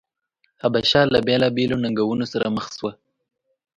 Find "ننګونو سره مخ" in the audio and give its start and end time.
1.83-2.65